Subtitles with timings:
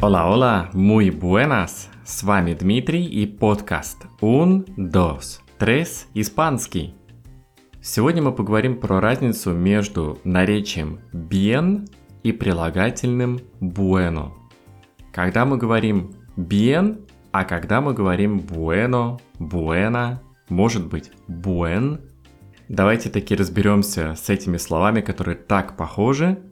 [0.00, 1.90] Hola, hola, muy buenas!
[2.02, 6.94] С вами Дмитрий и подкаст Un, dos, tres, испанский.
[7.82, 11.86] Сегодня мы поговорим про разницу между наречием bien
[12.22, 14.32] и прилагательным bueno.
[15.12, 22.00] Когда мы говорим bien, а когда мы говорим bueno, buena, может быть buen.
[22.68, 26.42] Давайте таки разберемся с этими словами, которые так похожи,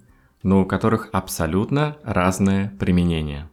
[0.43, 3.48] но у которых абсолютно разное применение.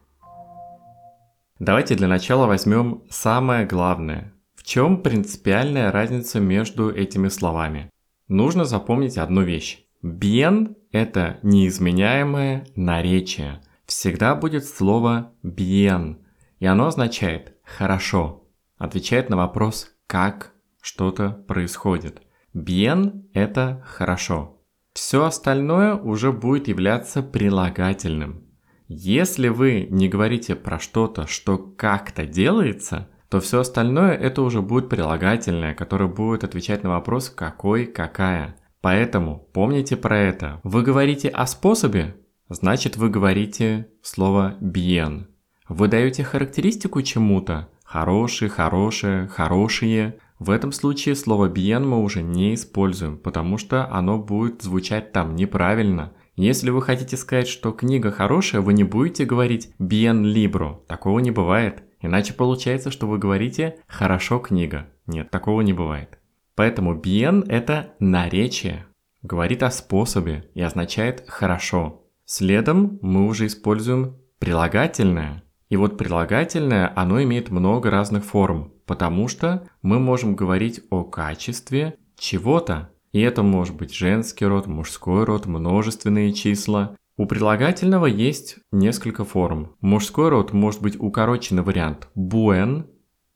[1.58, 4.32] Давайте для начала возьмем самое главное.
[4.54, 7.90] В чем принципиальная разница между этими словами?
[8.28, 9.84] Нужно запомнить одну вещь.
[10.02, 13.60] Bien– это неизменяемое наречие.
[13.86, 16.16] Всегда будет слово bien,
[16.60, 18.48] и оно означает «хорошо»,
[18.78, 20.52] отвечает на вопрос «как
[20.82, 22.20] что-то происходит».
[22.54, 24.58] Bien– это «хорошо».
[24.92, 28.42] Все остальное уже будет являться прилагательным.
[28.88, 34.90] Если вы не говорите про что-то, что как-то делается, то все остальное это уже будет
[34.90, 38.56] прилагательное, которое будет отвечать на вопрос какой, какая.
[38.82, 40.60] Поэтому помните про это.
[40.62, 42.16] Вы говорите о способе,
[42.50, 45.28] значит вы говорите слово bien.
[45.70, 52.54] Вы даете характеристику чему-то, хороший, хорошее, хорошие, в этом случае слово bien мы уже не
[52.54, 56.14] используем, потому что оно будет звучать там неправильно.
[56.34, 60.78] Если вы хотите сказать, что книга хорошая, вы не будете говорить bien libro.
[60.86, 61.84] Такого не бывает.
[62.00, 64.88] Иначе получается, что вы говорите «хорошо книга».
[65.06, 66.18] Нет, такого не бывает.
[66.54, 68.86] Поэтому bien– это наречие.
[69.20, 72.06] Говорит о способе и означает «хорошо».
[72.24, 75.42] Следом мы уже используем прилагательное.
[75.72, 81.96] И вот прилагательное, оно имеет много разных форм потому что мы можем говорить о качестве
[82.18, 82.90] чего-то.
[83.12, 86.96] И это может быть женский род, мужской род, множественные числа.
[87.16, 89.76] У прилагательного есть несколько форм.
[89.80, 92.86] Мужской род может быть укороченный вариант buen,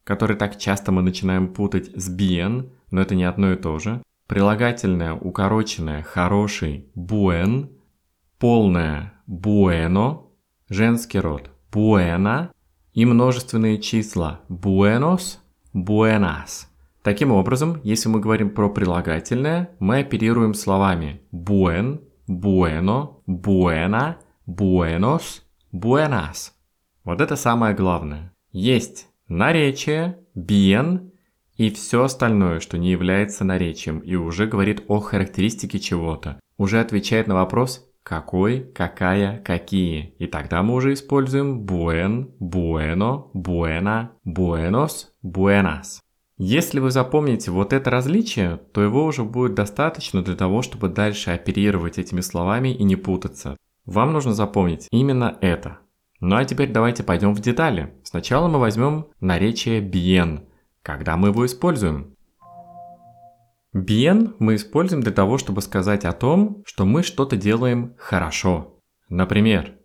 [0.04, 4.02] который так часто мы начинаем путать с bien, но это не одно и то же.
[4.26, 7.70] Прилагательное укороченное хороший buen,
[8.38, 10.24] полное bueno,
[10.68, 12.50] женский род buena,
[12.92, 15.38] и множественные числа buenos,
[15.74, 16.66] buenas.
[17.02, 24.16] Таким образом, если мы говорим про прилагательное, мы оперируем словами buen, bueno, buena,
[24.46, 26.52] buenos, buenas.
[27.04, 28.32] Вот это самое главное.
[28.50, 31.12] Есть наречие, bien
[31.56, 36.40] и все остальное, что не является наречием и уже говорит о характеристике чего-то.
[36.58, 40.14] Уже отвечает на вопрос какой, какая, какие.
[40.20, 45.98] И тогда мы уже используем buen, bueno, buena, buenos, buenas.
[46.38, 51.32] Если вы запомните вот это различие, то его уже будет достаточно для того, чтобы дальше
[51.32, 53.56] оперировать этими словами и не путаться.
[53.86, 55.78] Вам нужно запомнить именно это.
[56.20, 57.92] Ну а теперь давайте пойдем в детали.
[58.04, 60.46] Сначала мы возьмем наречие bien.
[60.82, 62.15] Когда мы его используем?
[63.76, 68.80] Bien мы используем для того, чтобы сказать о том, что мы что-то делаем хорошо.
[69.10, 69.76] Например,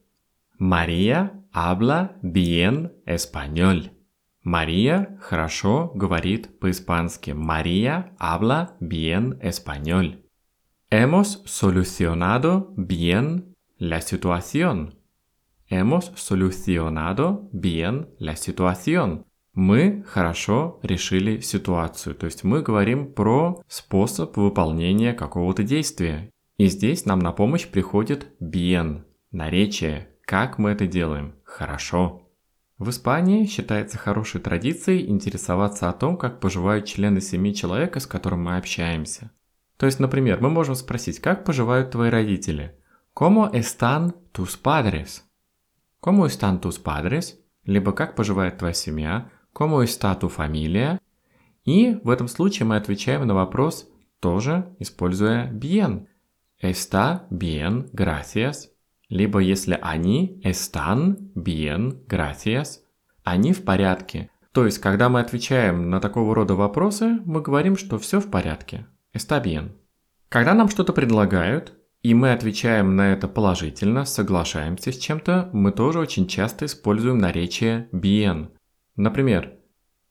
[0.57, 3.89] Мария habla bien español.
[4.43, 7.31] Мария хорошо говорит по-испански.
[7.31, 10.23] Мария habla bien español.
[10.89, 14.95] Hemos solucionado bien la situación.
[15.67, 22.15] Hemos solucionado bien la situación мы хорошо решили ситуацию.
[22.15, 26.29] То есть мы говорим про способ выполнения какого-то действия.
[26.57, 31.35] И здесь нам на помощь приходит bien, наречие, как мы это делаем.
[31.43, 32.29] Хорошо.
[32.77, 38.43] В Испании считается хорошей традицией интересоваться о том, как поживают члены семьи человека, с которым
[38.45, 39.31] мы общаемся.
[39.77, 42.75] То есть, например, мы можем спросить, как поживают твои родители?
[43.13, 45.23] ¿Cómo están tus padres?
[46.01, 47.35] ¿Cómo están tus padres?
[47.65, 49.29] Либо как поживает твоя семья?
[49.53, 50.99] Como está tu familia?
[51.65, 53.87] И в этом случае мы отвечаем на вопрос,
[54.19, 56.07] тоже используя bien.
[56.61, 58.69] Está bien, gracias.
[59.09, 62.79] Либо если они están bien, gracias.
[63.23, 64.29] Они в порядке.
[64.53, 68.87] То есть, когда мы отвечаем на такого рода вопросы, мы говорим, что все в порядке.
[69.13, 69.71] Está bien.
[70.29, 71.73] Когда нам что-то предлагают,
[72.03, 77.89] и мы отвечаем на это положительно, соглашаемся с чем-то, мы тоже очень часто используем наречие
[77.93, 78.49] bien.
[78.95, 79.53] Например,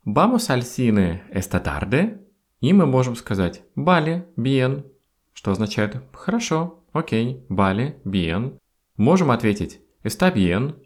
[0.04, 2.18] «Vamos al cine esta tarde?»
[2.60, 4.84] И мы можем сказать «Vale, bien»,
[5.32, 8.58] что означает «хорошо, окей, vale, bien».
[8.96, 10.76] Можем ответить «está bien»,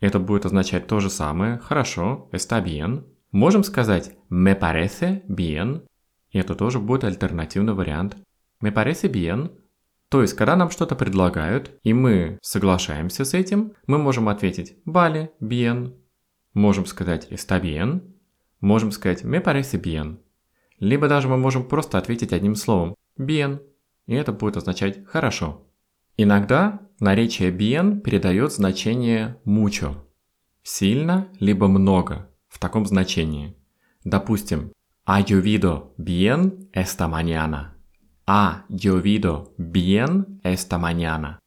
[0.00, 3.04] это будет означать то же самое «хорошо, está bien».
[3.32, 5.82] Можем сказать «me parece bien»,
[6.32, 8.16] это тоже будет альтернативный вариант.
[8.62, 9.50] Me parece bien.
[10.08, 15.30] То есть, когда нам что-то предлагают, и мы соглашаемся с этим, мы можем ответить vale,
[15.40, 15.94] bien,
[16.54, 18.00] можем сказать está bien,
[18.60, 20.18] можем сказать me parece bien.
[20.78, 23.60] Либо даже мы можем просто ответить одним словом bien,
[24.06, 25.66] и это будет означать хорошо.
[26.16, 29.96] Иногда наречие bien передает значение mucho,
[30.62, 33.56] сильно либо много в таком значении.
[34.04, 34.72] Допустим,
[35.06, 37.76] ha llovido bien esta mañana.
[38.26, 41.38] Ha llovido bien esta mañana.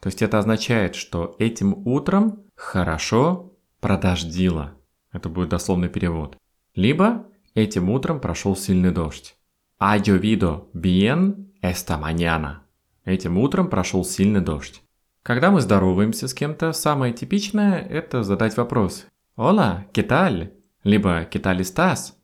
[0.00, 4.74] То есть это означает, что этим утром хорошо продождило.
[5.12, 6.36] Это будет дословный перевод.
[6.74, 9.36] Либо этим утром прошел сильный дождь.
[9.78, 12.62] Ha llovido bien esta mañana.
[13.04, 14.82] Этим утром прошел сильный дождь.
[15.22, 19.06] Когда мы здороваемся с кем-то, самое типичное– это задать вопрос
[19.36, 20.52] «Hola, ¿qué tal?»
[20.84, 22.14] либо «¿Qué tal estás?»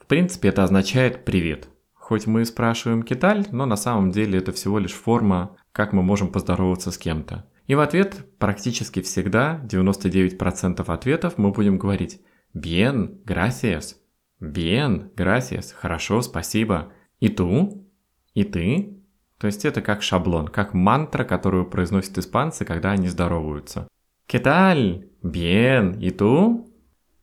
[0.00, 1.68] В принципе, это означает «привет».
[1.94, 6.28] Хоть мы спрашиваем «Киталь», но на самом деле это всего лишь форма, как мы можем
[6.28, 7.44] поздороваться с кем-то.
[7.66, 12.20] И в ответ практически всегда, 99% ответов, мы будем говорить
[12.54, 13.96] «Bien, gracias»,
[14.40, 17.88] «Bien, gracias», «Хорошо, спасибо», «И ту»,
[18.34, 18.94] «И ты»,
[19.38, 23.88] то есть это как шаблон, как мантра, которую произносят испанцы, когда они здороваются.
[24.26, 25.04] ¿Qué tal?
[25.22, 25.98] Bien.
[25.98, 26.70] ¿Y tú?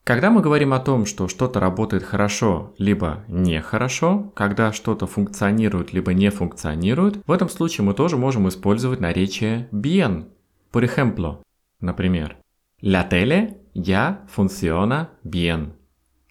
[0.04, 6.14] Когда мы говорим о том, что что-то работает хорошо, либо нехорошо, когда что-то функционирует, либо
[6.14, 10.31] не функционирует, в этом случае мы тоже можем использовать наречие bien.
[10.72, 11.44] Por ejemplo,
[11.80, 12.38] например,
[12.80, 15.74] La tele ya funciona bien.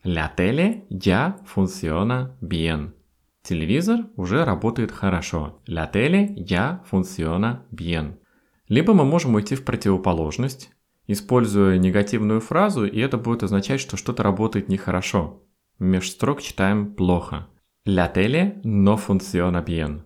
[0.03, 2.95] La tele ya funciona bien.
[3.43, 5.61] Телевизор уже работает хорошо.
[5.67, 8.19] La tele ya funciona bien.
[8.67, 10.71] Либо мы можем уйти в противоположность,
[11.07, 15.43] используя негативную фразу, и это будет означать, что что-то работает нехорошо.
[15.79, 17.47] Меж строк читаем плохо.
[17.87, 20.03] La tele no funciona bien.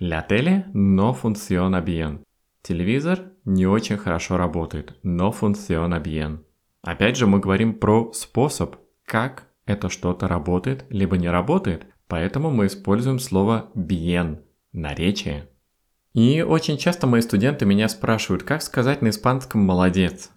[0.00, 2.20] La tele no funciona bien.
[2.62, 4.96] Телевизор не очень хорошо работает.
[5.02, 6.38] No funciona bien.
[6.82, 11.86] Опять же мы говорим про способ, как это что-то работает, либо не работает.
[12.08, 14.42] Поэтому мы используем слово bien–
[14.72, 15.48] наречие.
[16.12, 20.30] И очень часто мои студенты меня спрашивают, как сказать на испанском «молодец».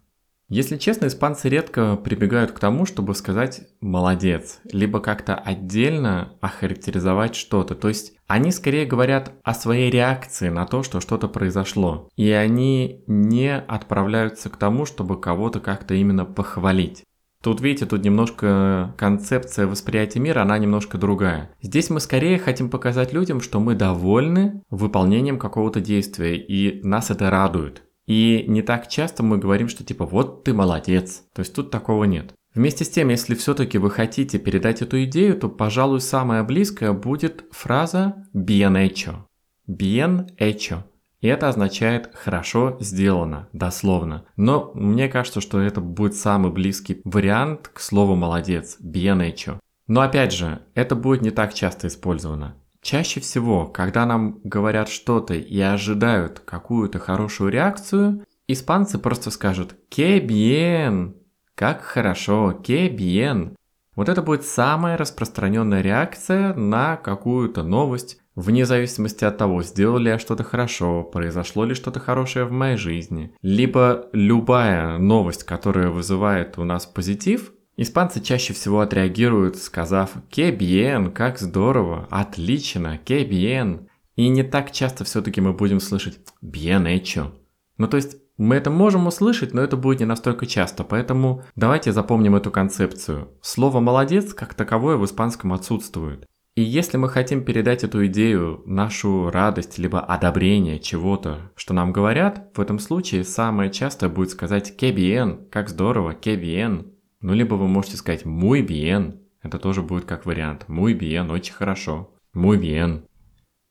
[0.49, 7.75] Если честно, испанцы редко прибегают к тому, чтобы сказать «молодец», либо как-то отдельно охарактеризовать что-то.
[7.75, 12.07] То есть они скорее говорят о своей реакции на то, что что-то произошло.
[12.15, 17.03] И они не отправляются к тому, чтобы кого-то как-то именно похвалить.
[17.43, 21.51] Тут, видите, тут немножко концепция восприятия мира, она немножко другая.
[21.61, 27.29] Здесь мы скорее хотим показать людям, что мы довольны выполнением какого-то действия, и нас это
[27.29, 27.83] радует.
[28.07, 31.23] И не так часто мы говорим, что типа вот ты молодец.
[31.33, 32.33] То есть тут такого нет.
[32.55, 37.45] Вместе с тем, если все-таки вы хотите передать эту идею, то, пожалуй, самая близкая будет
[37.51, 39.25] фраза bien hecho.
[39.69, 40.83] Bien hecho.
[41.19, 44.25] И это означает «хорошо сделано», дословно.
[44.37, 49.59] Но мне кажется, что это будет самый близкий вариант к слову «молодец», bien hecho.
[49.87, 52.55] Но опять же, это будет не так часто использовано.
[52.87, 60.25] Чаще всего, когда нам говорят что-то и ожидают какую-то хорошую реакцию, испанцы просто скажут «que
[60.25, 61.15] bien»,
[61.53, 63.55] «как хорошо», «que bien».
[63.97, 70.11] Вот это будет самая распространенная реакция на какую-то новость, вне зависимости от того, сделал ли
[70.11, 73.35] я что-то хорошо, произошло ли что-то хорошее в моей жизни.
[73.41, 81.11] Либо любая новость, которая вызывает у нас позитив, Испанцы чаще всего отреагируют, сказав «que bien»,
[81.11, 83.87] «как здорово», «отлично», «que bien».
[84.15, 87.33] И не так часто все-таки мы будем слышать «bien hecho».
[87.77, 91.91] Ну то есть мы это можем услышать, но это будет не настолько часто, поэтому давайте
[91.91, 93.29] запомним эту концепцию.
[93.41, 96.25] Слово «молодец» как таковое в испанском отсутствует.
[96.55, 102.49] И если мы хотим передать эту идею, нашу радость, либо одобрение чего-то, что нам говорят,
[102.55, 106.96] в этом случае самое частое будет сказать «que bien», «как здорово», «que bien».
[107.21, 110.65] Ну, либо вы можете сказать «muy bien», это тоже будет как вариант.
[110.67, 112.13] «Muy bien», очень хорошо.
[112.33, 113.03] «Muy bien».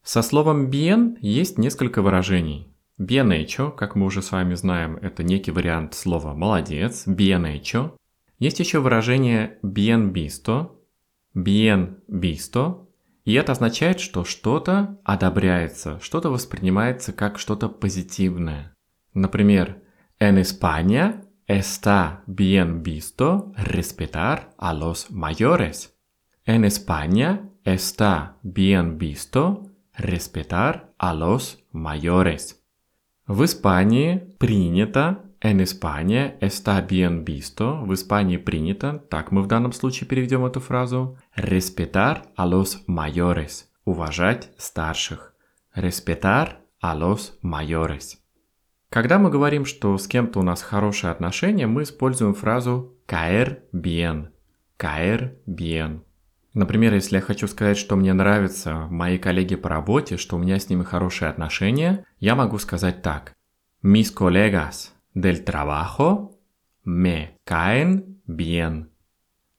[0.03, 2.73] Со словом bien есть несколько выражений.
[2.99, 7.93] Bien hecho, как мы уже с вами знаем, это некий вариант слова «молодец», bien hecho.
[8.38, 10.76] Есть еще выражение bien visto,
[11.35, 12.87] bien visto,
[13.25, 18.75] и это означает, что что-то одобряется, что-то воспринимается как что-то позитивное.
[19.15, 19.83] Например,
[20.21, 25.97] en España está bien visto respetar a los mayores.
[26.45, 32.62] En España está bien visto respetar a los mayores.
[33.26, 37.83] В Испании принято en España está bien visto.
[37.85, 43.67] В Испании принято, так мы в данном случае переведем эту фразу, respetar a los mayores.
[43.85, 45.35] Уважать старших.
[45.75, 48.25] Respetar a los mayores.
[48.97, 54.29] Когда мы говорим, что с кем-то у нас хорошие отношения, мы используем фразу caer bien.
[54.79, 56.00] Caer bien.
[56.55, 60.59] Например, если я хочу сказать, что мне нравятся мои коллеги по работе, что у меня
[60.59, 63.35] с ними хорошие отношения, я могу сказать так.
[63.83, 66.31] Mis colegas del trabajo
[66.87, 68.87] me caen bien.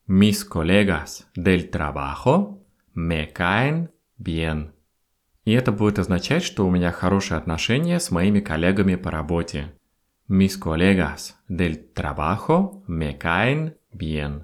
[0.07, 2.63] Mis colegas del trabajo
[2.95, 4.71] me caen bien.
[5.47, 9.73] И это будет означать, что у меня хорошие отношения с моими коллегами по работе.
[10.27, 14.41] Mis colegas del trabajo me caen bien.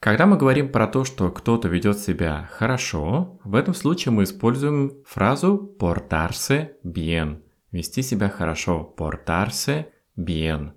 [0.00, 5.04] Когда мы говорим про то, что кто-то ведет себя хорошо, в этом случае мы используем
[5.04, 7.42] фразу portarse bien.
[7.70, 8.94] Вести себя хорошо.
[8.96, 10.70] Portarse bien.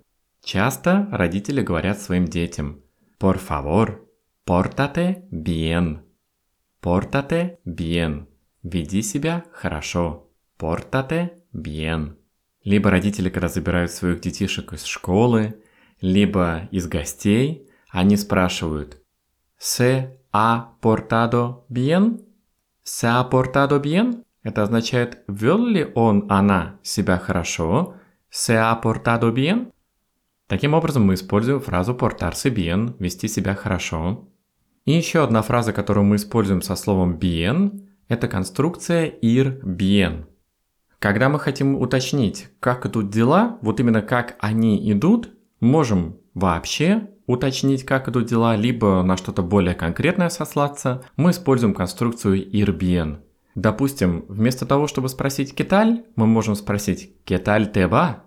[0.44, 2.82] Часто родители говорят своим детям
[3.18, 4.00] Por favor,
[4.44, 6.00] pórtate bien.
[6.82, 8.26] Pórtate bien.
[8.72, 10.28] Веди себя хорошо.
[10.58, 12.16] Pórtate bien.
[12.64, 15.62] Либо родители, когда забирают своих детишек из школы,
[16.00, 19.00] либо из гостей, они спрашивают
[19.56, 22.24] Se ha portado bien?
[22.82, 24.24] Se ha portado bien?
[24.42, 27.94] Это означает, вел ли он, она себя хорошо?
[28.28, 29.70] Se ha portado bien?
[30.48, 34.28] Таким образом, мы используем фразу portarse bien, вести себя хорошо.
[34.84, 40.26] И еще одна фраза, которую мы используем со словом bien, это конструкция ir bien.
[40.98, 47.84] Когда мы хотим уточнить, как идут дела, вот именно как они идут, можем вообще уточнить,
[47.84, 53.18] как идут дела, либо на что-то более конкретное сослаться, мы используем конструкцию IRBN.
[53.54, 58.24] Допустим, вместо того, чтобы спросить «кеталь», мы можем спросить «кеталь тева»,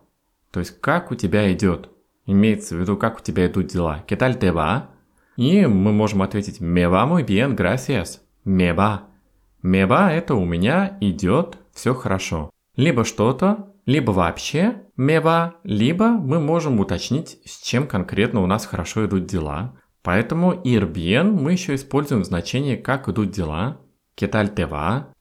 [0.51, 1.89] то есть «как у тебя идет?».
[2.25, 4.03] Имеется в виду, как у тебя идут дела.
[4.07, 4.89] «Кеталь тева?»
[5.37, 8.19] И мы можем ответить «me va muy bien, gracias».
[8.45, 8.75] «Me
[9.63, 12.49] va»– это «у меня идет, все хорошо».
[12.75, 19.05] Либо что-то, либо вообще мева, либо мы можем уточнить, с чем конкретно у нас хорошо
[19.05, 19.75] идут дела.
[20.03, 23.81] Поэтому bien мы еще используем в значении «как идут дела»,
[24.15, 25.13] «кеталь тева».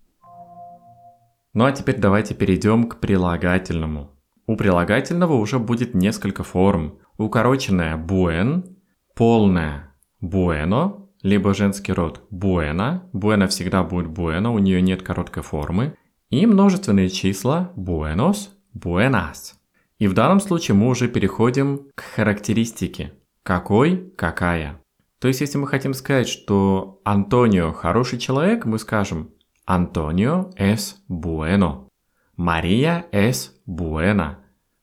[1.55, 4.13] Ну а теперь давайте перейдем к прилагательному.
[4.47, 6.99] У прилагательного уже будет несколько форм.
[7.17, 8.77] Укороченная buen,
[9.17, 9.89] полная
[10.21, 13.03] bueno, либо женский род buena.
[13.13, 15.97] Buena всегда будет bueno, у нее нет короткой формы.
[16.31, 19.55] И множественные числа buenos, buenas.
[19.99, 23.13] И в данном случае мы уже переходим к характеристике.
[23.43, 24.81] Какой, какая.
[25.19, 29.31] То есть, если мы хотим сказать, что Антонио хороший человек, мы скажем
[29.67, 31.89] Антонио es bueno.
[32.37, 34.37] Мария es buena.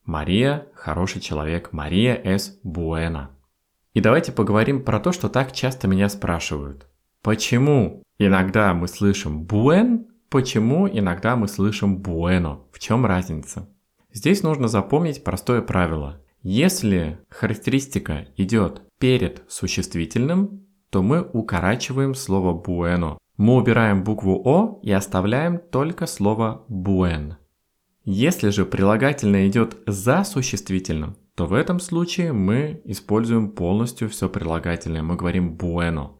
[0.04, 1.72] Мария хороший человек.
[1.72, 3.35] Мария es buena.
[3.96, 6.86] И давайте поговорим про то, что так часто меня спрашивают.
[7.22, 12.58] Почему иногда мы слышим buen, почему иногда мы слышим bueno?
[12.72, 13.70] В чем разница?
[14.12, 16.20] Здесь нужно запомнить простое правило.
[16.42, 23.16] Если характеристика идет перед существительным, то мы укорачиваем слово bueno.
[23.38, 27.36] Мы убираем букву О и оставляем только слово buen.
[28.08, 35.02] Если же прилагательное идет за существительным, то в этом случае мы используем полностью все прилагательное.
[35.02, 36.10] Мы говорим bueno.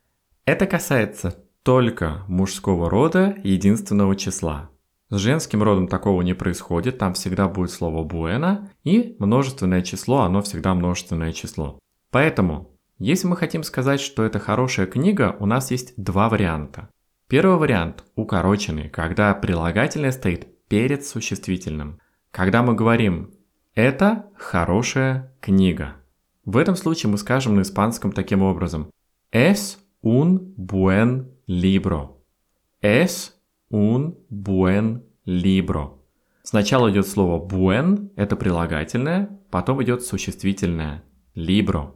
[0.44, 4.70] Это касается только мужского рода единственного числа.
[5.10, 10.42] С женским родом такого не происходит, там всегда будет слово буэна, и множественное число, оно
[10.42, 11.78] всегда множественное число.
[12.10, 16.88] Поэтому, если мы хотим сказать, что это хорошая книга, у нас есть два варианта.
[17.28, 22.00] Первый вариант– укороченный, когда прилагательное стоит перед существительным.
[22.30, 23.32] Когда мы говорим
[23.74, 25.96] «это хорошая книга».
[26.44, 28.90] В этом случае мы скажем на испанском таким образом
[29.32, 32.18] «Es un buen libro».
[32.82, 33.32] «Es
[33.70, 35.98] un buen libro.
[36.42, 41.02] Сначала идет слово buen, это прилагательное, потом идет существительное
[41.34, 41.94] libro.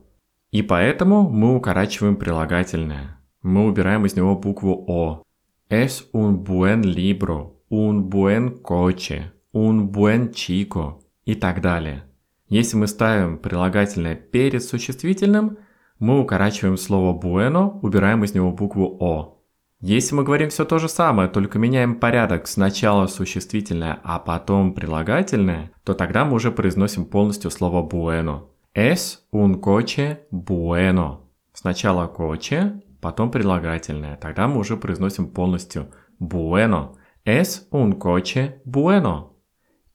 [0.50, 3.20] И поэтому мы укорачиваем прилагательное.
[3.42, 5.22] Мы убираем из него букву О.
[5.68, 12.02] Es un buen libro, un buen coche, un buen chico и так далее.
[12.48, 15.58] Если мы ставим прилагательное перед существительным,
[16.00, 19.36] мы укорачиваем слово bueno, убираем из него букву О.
[19.80, 25.70] Если мы говорим все то же самое, только меняем порядок сначала существительное, а потом прилагательное,
[25.84, 28.48] то тогда мы уже произносим полностью слово bueno.
[28.74, 31.20] Es un coche bueno.
[31.52, 34.16] Сначала coche, потом прилагательное.
[34.16, 36.96] Тогда мы уже произносим полностью bueno.
[37.24, 39.36] Es un coche bueno.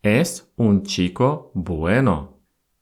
[0.03, 2.39] Es un chico bueno.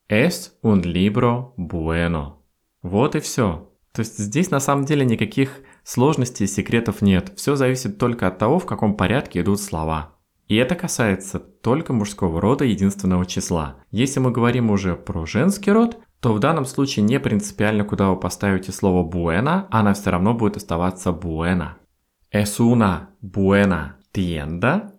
[0.10, 2.44] Es un libro bueno.
[2.82, 3.70] Вот и все.
[3.94, 7.32] То есть здесь на самом деле никаких сложностей и секретов нет.
[7.38, 10.16] Все зависит только от того, в каком порядке идут слова.
[10.48, 13.78] И это касается только мужского рода единственного числа.
[13.92, 18.20] Если мы говорим уже про женский род, то в данном случае не принципиально, куда вы
[18.20, 21.76] поставите слово buena, она все равно будет оставаться buena.
[22.32, 24.94] Es una buena tienda.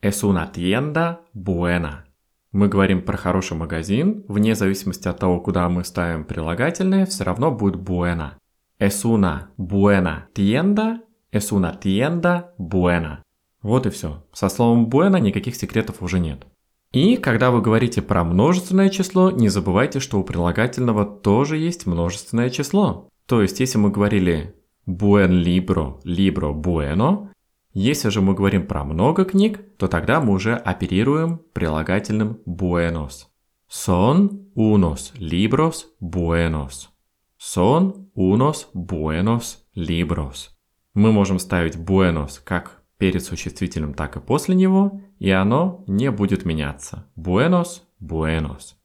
[0.00, 2.04] Es una tienda buena.
[2.52, 7.50] Мы говорим про хороший магазин, вне зависимости от того, куда мы ставим прилагательное, все равно
[7.50, 8.38] будет buena.
[8.78, 11.00] Es una buena tienda.
[11.32, 13.22] Es una tienda buena.
[13.62, 14.24] Вот и все.
[14.32, 16.46] Со словом buena никаких секретов уже нет.
[16.92, 22.50] И когда вы говорите про множественное число, не забывайте, что у прилагательного тоже есть множественное
[22.50, 23.08] число.
[23.26, 24.54] То есть, если мы говорили
[24.86, 27.30] buen libro, libro bueno,
[27.74, 33.26] если же мы говорим про много книг, то тогда мы уже оперируем прилагательным buenos.
[33.68, 36.90] Son unos libros buenos.
[37.36, 40.50] Son unos buenos libros.
[40.94, 46.44] Мы можем ставить buenos как перед существительным, так и после него, и оно не будет
[46.44, 47.10] меняться.
[47.16, 48.76] Buenos, buenos.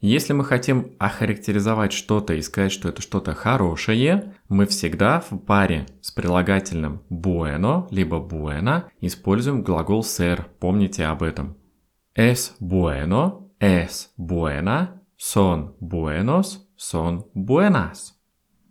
[0.00, 5.86] Если мы хотим охарактеризовать что-то и сказать, что это что-то хорошее, мы всегда в паре
[6.00, 10.44] с прилагательным bueno либо buena используем глагол ser.
[10.60, 11.56] Помните об этом.
[12.14, 18.14] Es bueno, es buena, son buenos, son buenas.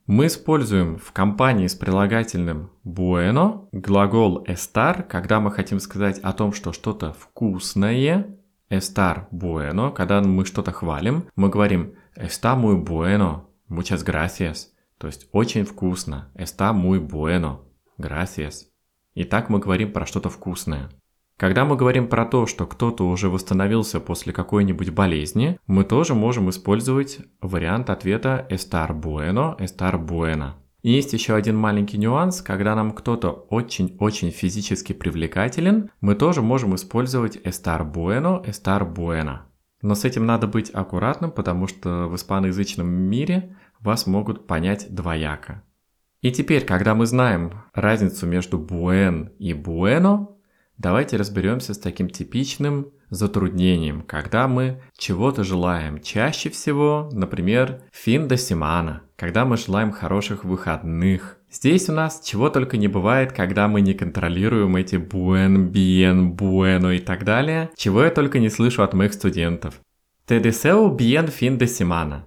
[0.05, 6.53] Мы используем в компании с прилагательным bueno глагол estar, когда мы хотим сказать о том,
[6.53, 8.27] что что-то вкусное.
[8.69, 14.73] Estar bueno, когда мы что-то хвалим, мы говорим está muy bueno, muchas gracias.
[14.97, 16.31] То есть очень вкусно.
[16.35, 17.65] Está muy bueno,
[17.97, 18.65] gracias.
[19.13, 20.89] И так мы говорим про что-то вкусное.
[21.37, 26.49] Когда мы говорим про то, что кто-то уже восстановился после какой-нибудь болезни, мы тоже можем
[26.49, 30.55] использовать вариант ответа estar bueno, estar buena.
[30.87, 37.35] Есть еще один маленький нюанс, когда нам кто-то очень-очень физически привлекателен, мы тоже можем использовать
[37.35, 39.39] estar bueno, estar buena.
[39.81, 45.61] Но с этим надо быть аккуратным, потому что в испаноязычном мире вас могут понять двояко.
[46.21, 50.37] И теперь, когда мы знаем разницу между buen и bueno,
[50.77, 55.99] Давайте разберемся с таким типичным затруднением, когда мы чего-то желаем.
[56.01, 61.37] Чаще всего, например, фин до семана, когда мы желаем хороших выходных.
[61.51, 66.95] Здесь у нас чего только не бывает, когда мы не контролируем эти buen, bien, bueno
[66.95, 69.81] и так далее, чего я только не слышу от моих студентов.
[70.27, 72.25] Te deseo bien fin de semana.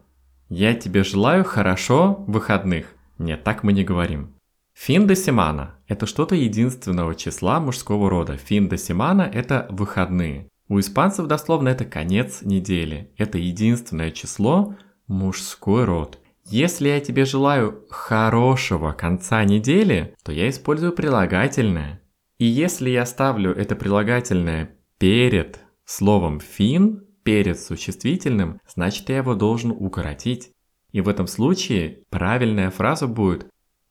[0.48, 2.87] Я тебе желаю хорошо выходных.
[3.18, 4.35] Нет, так мы не говорим.
[4.74, 8.37] Фин де семана– это что-то единственного числа мужского рода.
[8.38, 10.48] Фин де семана– это выходные.
[10.68, 13.12] У испанцев дословно это конец недели.
[13.18, 14.74] Это единственное число
[15.07, 16.19] мужской род.
[16.44, 22.03] Если я тебе желаю хорошего конца недели, то я использую прилагательное.
[22.38, 29.70] И если я ставлю это прилагательное перед словом фин, перед существительным, значит я его должен
[29.70, 30.53] укоротить.
[30.92, 33.46] И в этом случае правильная фраза будет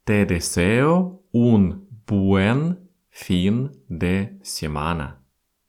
[0.06, 2.78] Te deseo un buen
[3.12, 5.20] fin de semana.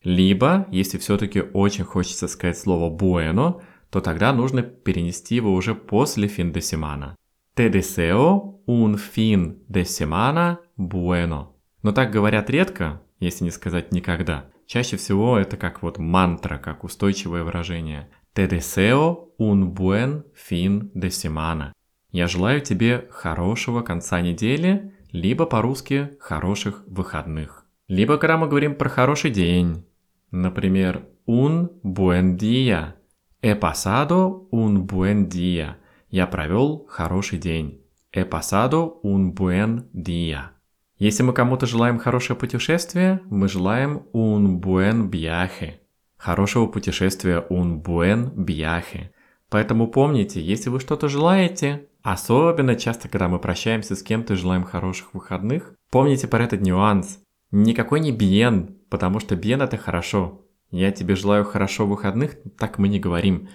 [0.02, 6.28] Либо, если все-таки очень хочется сказать слово bueno, то тогда нужно перенести его уже после
[6.28, 7.16] fin de semana.
[7.54, 11.48] Te deseo un fin de semana bueno.
[11.82, 14.46] Но так говорят редко, если не сказать никогда.
[14.66, 18.08] Чаще всего это как вот мантра, как устойчивое выражение.
[18.34, 21.72] Te deseo un buen fin de semana.
[22.12, 27.66] Я желаю тебе хорошего конца недели, либо по-русски хороших выходных.
[27.88, 29.84] Либо когда мы говорим про хороший день.
[30.30, 32.94] Например, un buen día.
[33.42, 35.76] He pasado un buen día.
[36.10, 37.80] Я провел хороший день.
[38.12, 40.52] He pasado un buen día.
[40.98, 45.80] Если мы кому-то желаем хорошее путешествие, мы желаем un buen viaje.
[46.16, 49.10] Хорошего путешествия un buen viaje.
[49.48, 54.64] Поэтому помните, если вы что-то желаете, Особенно часто, когда мы прощаемся с кем-то и желаем
[54.64, 57.18] хороших выходных, помните про этот нюанс.
[57.50, 60.46] Никакой не биен, потому что биен это хорошо.
[60.70, 63.48] Я тебе желаю хорошо выходных, так мы не говорим.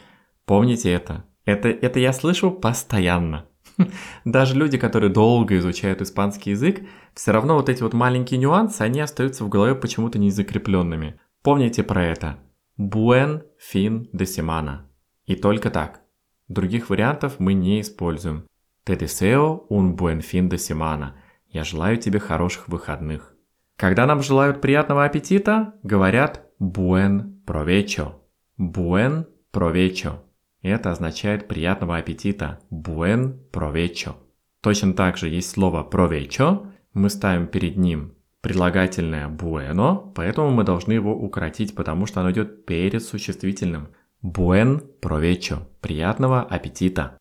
[0.46, 1.26] Помните это.
[1.46, 3.48] Это, это я слышу постоянно.
[4.26, 6.82] Даже люди, которые долго изучают испанский язык,
[7.14, 11.20] все равно вот эти вот маленькие нюансы, они остаются в голове почему-то не закрепленными.
[11.42, 12.38] Помните про это.
[12.78, 14.88] Buen fin de semana.
[15.26, 16.02] И только так.
[16.48, 18.48] Других вариантов мы не используем.
[18.86, 21.14] Te deseo un buen fin de semana.
[21.50, 23.34] Я желаю тебе хороших выходных.
[23.78, 28.22] Когда нам желают приятного аппетита, говорят buen provecho.
[28.58, 30.22] Buen provecho.
[30.62, 32.60] Это означает приятного аппетита.
[32.72, 34.16] Buen provecho.
[34.62, 36.72] Точно так же есть слово provecho.
[36.94, 38.16] Мы ставим перед ним
[38.46, 43.88] прилагательное bueno, поэтому мы должны его укоротить, потому что оно идет перед существительным.
[44.24, 45.66] Buen provecho.
[45.82, 47.18] Приятного аппетита.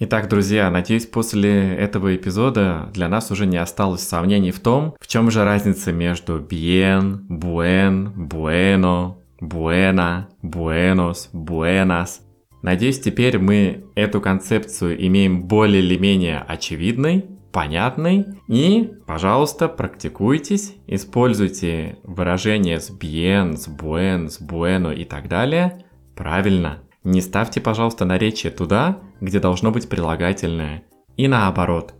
[0.00, 5.08] Итак, друзья, надеюсь, после этого эпизода для нас уже не осталось сомнений в том, в
[5.08, 12.20] чем же разница между bien, buen, bueno, buena, buenos, buenas.
[12.62, 18.24] Надеюсь, теперь мы эту концепцию имеем более или менее очевидной, понятной.
[18.46, 25.84] И, пожалуйста, практикуйтесь, используйте выражения с bien, с buen, с bueno и так далее
[26.14, 26.82] правильно.
[27.04, 30.84] Не ставьте, пожалуйста, наречие туда, где должно быть прилагательное.
[31.16, 31.94] И наоборот.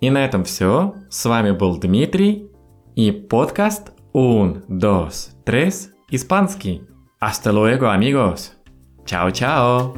[0.00, 0.94] И на этом все.
[1.08, 2.50] С вами был Дмитрий
[2.96, 6.82] и подкаст Un, dos, tres, испанский.
[7.20, 8.52] Hasta luego, amigos.
[9.06, 9.94] Чао-чао.